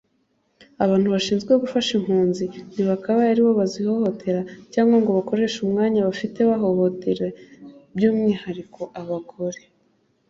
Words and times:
Abantu 0.83 1.07
bashinzwe 1.13 1.51
gufasha 1.63 1.91
impunzi 1.99 2.45
ntibakabaye 2.73 3.29
ari 3.31 3.41
bo 3.45 3.51
bazihohotera 3.59 4.41
cyangwa 4.73 4.95
ngo 5.01 5.09
bakoreshe 5.17 5.57
umwanya 5.65 6.05
bafite 6.07 6.39
babahohotere 6.49 7.27
by’umwihariko 7.95 8.81
abagore 9.01 9.61